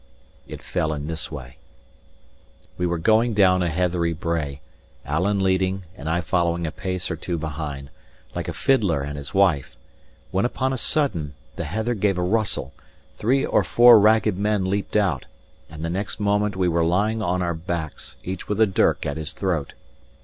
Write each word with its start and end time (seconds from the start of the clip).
It 0.47 0.63
fell 0.63 0.93
in 0.93 1.05
this 1.05 1.31
way. 1.31 1.57
We 2.75 2.87
were 2.87 2.97
going 2.97 3.35
down 3.35 3.61
a 3.61 3.69
heathery 3.69 4.13
brae, 4.13 4.59
Alan 5.05 5.43
leading 5.43 5.83
and 5.95 6.09
I 6.09 6.21
following 6.21 6.65
a 6.65 6.71
pace 6.71 7.11
or 7.11 7.15
two 7.15 7.37
behind, 7.37 7.91
like 8.33 8.47
a 8.47 8.53
fiddler 8.53 9.03
and 9.03 9.15
his 9.15 9.35
wife; 9.35 9.75
when 10.31 10.43
upon 10.43 10.73
a 10.73 10.75
sudden 10.77 11.35
the 11.55 11.65
heather 11.65 11.93
gave 11.93 12.17
a 12.17 12.23
rustle, 12.23 12.73
three 13.19 13.45
or 13.45 13.63
four 13.63 13.99
ragged 13.99 14.39
men 14.39 14.65
leaped 14.65 14.95
out, 14.97 15.27
and 15.69 15.85
the 15.85 15.87
next 15.91 16.19
moment 16.19 16.55
we 16.55 16.67
were 16.67 16.83
lying 16.83 17.21
on 17.21 17.43
our 17.43 17.53
backs, 17.53 18.15
each 18.23 18.49
with 18.49 18.59
a 18.59 18.65
dirk 18.65 19.05
at 19.05 19.17
his 19.17 19.33
throat. 19.33 19.73